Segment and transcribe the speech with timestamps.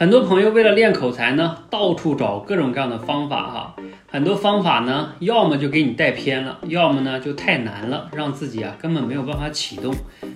[0.00, 3.76] 很多朋友为了练口才呢，到处找各种各样的方法哈。
[4.06, 9.92] 很多方法呢，要么就给你带偏了，要么呢就太难了，让自己啊根本没有办法启动。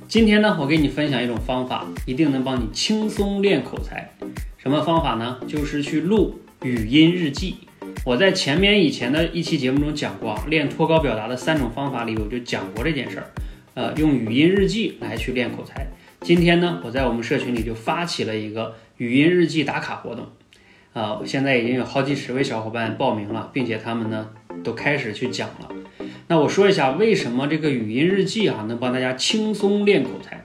[0.08, 4.10] 今天呢，我给你分享一种方法，一定能帮你轻松练口才。
[4.58, 5.38] 什么方法呢？
[5.46, 7.58] 就是去录语音日记。
[8.04, 13.30] 我在前面以前的一期节目中讲过，练脱稿表达的三种方法里，我就讲过这件事儿。
[13.74, 15.86] 呃，用语音日记来去练口才。
[16.20, 20.28] 今天呢，我在我们社群里就发起了一个语音日记打卡活动，
[20.92, 24.28] 啊，现在已经有好几十位小伙伴报名了，并且他们呢
[24.62, 25.68] 都开始去讲了。
[26.28, 30.44] 那我说一下为什么这个语音日记啊能帮大家轻松练口才，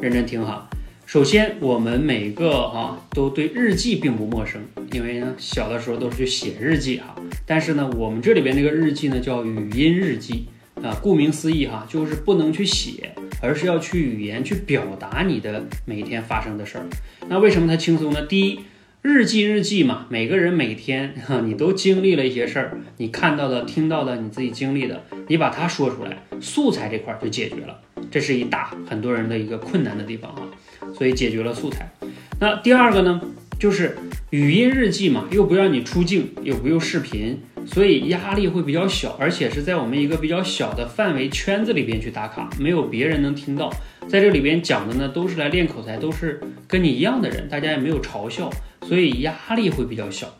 [0.00, 0.70] 认真听哈。
[1.04, 7.16] 首先，我们每个啊都对日记并不陌生，因为呢小的时候都是去写日记哈。
[7.44, 10.46] 但是呢，我们这里边这个日记呢叫语音日记
[10.84, 13.10] 啊，顾名思义哈，就是不能去写。
[13.42, 16.86] 而是要去语言去表达你的每天发生的事儿。
[17.28, 18.22] 那为什么它轻松呢？
[18.22, 18.60] 第一，
[19.02, 27.78] 日记日记嘛，每个人每天哈，你都经历了一些事儿，你看到的、听到的，你自己经历的，你把它说出来，素材这块就解决了。
[28.10, 30.48] 这是一大很多人的一个困难的地方啊，
[30.96, 31.92] 所以解决了素材。
[32.40, 33.20] 那第二个呢，
[33.58, 33.98] 就是
[34.30, 37.42] 语音日记嘛，又不让你出镜，又不用视频。
[37.66, 43.72] 所以压力会比较小，而且是在我们一个比较小的范围圈子里边去打卡，没有别人能听到。
[44.06, 48.50] 在这里边讲的呢，都是来练口才，都是跟你一样的人，大家也没有嘲笑，
[48.82, 50.34] 所以压力会比较小。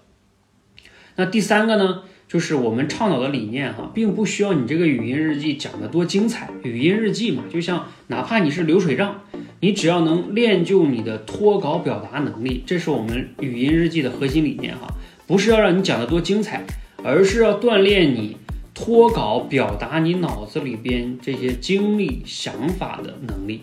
[1.17, 6.51] 那第三个呢，就是我们倡导的理念哈，并不需要你这个语音日记讲得多精彩。
[6.63, 9.23] 语音日记嘛，就像哪怕你是流水账，
[9.61, 14.95] 你只要能练就你的脱稿表达能力，这是我们语音日记的核心理念哈，
[15.27, 16.65] 不是要让你讲得多精彩。
[17.07, 18.39] 而是要锻炼你
[18.73, 23.61] 脱稿表达你脑子里边这些经历想法的能力，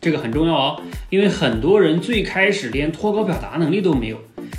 [0.00, 0.82] 这个很重要哦。
[1.10, 4.18] 因为很多人最开始连脱稿表达能力都没有，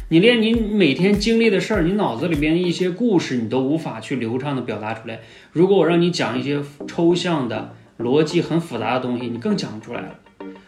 [0.09, 5.21] 你连你每天经历的事儿，你脑子里边一些故事，你都无法去流畅的表达出来。
[5.51, 10.15] 如果我让你讲一些抽象的、逻辑很复杂的东西，你更讲不出来了。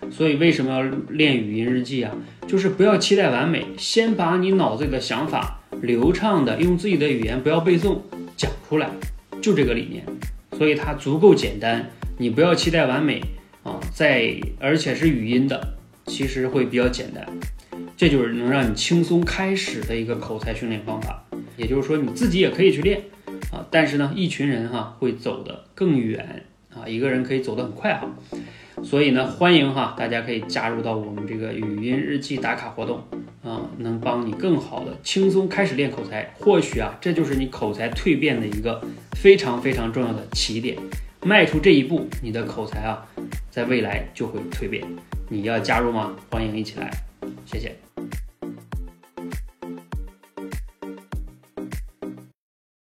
[0.10, 2.12] 所以为什么要练语音日记啊？
[2.48, 5.61] 就是不要期待完美，先把你脑子里的想法。
[5.82, 8.00] 流畅的用自己的语言，不要背诵，
[8.38, 8.90] 讲出来，
[9.42, 10.06] 就这个理念，
[10.58, 11.90] 所以它足够简单。
[12.18, 13.20] 你不要期待完美
[13.64, 15.76] 啊，在而且是语音的，
[16.06, 17.26] 其实会比较简单。
[17.98, 21.26] 这就是能让你轻松开始的一个口才训练方法。
[21.58, 23.02] 也就是说，你自己也可以去练
[23.52, 28.08] 啊，但是呢，一群人哈会走得更远啊，一个人可以走得很快哈。
[28.84, 33.02] 所以呢，欢迎哈，大家可以加入到我们这个语音日记打卡活动
[33.44, 36.34] 啊，能帮你更好的轻松开始练口才。
[36.40, 38.82] 或许啊，这就是你口才蜕变的一个
[39.18, 40.78] 非常非常重要的起点。
[41.24, 43.06] 迈出这一步，你的口才啊，
[43.50, 44.84] 在未来就会蜕变。
[45.30, 46.14] 你要加入吗？
[46.32, 46.92] 欢迎一起来，
[47.46, 47.91] 谢谢。